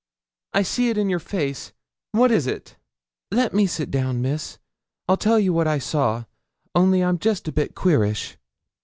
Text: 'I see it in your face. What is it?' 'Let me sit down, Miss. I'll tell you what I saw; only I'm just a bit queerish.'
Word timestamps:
'I 0.55 0.61
see 0.63 0.89
it 0.89 0.97
in 0.97 1.09
your 1.09 1.19
face. 1.19 1.73
What 2.11 2.31
is 2.31 2.47
it?' 2.47 2.75
'Let 3.29 3.53
me 3.53 3.67
sit 3.67 3.91
down, 3.91 4.19
Miss. 4.19 4.57
I'll 5.07 5.15
tell 5.15 5.39
you 5.39 5.53
what 5.53 5.67
I 5.67 5.77
saw; 5.77 6.25
only 6.73 7.03
I'm 7.03 7.19
just 7.19 7.47
a 7.47 7.51
bit 7.51 7.75
queerish.' 7.75 8.35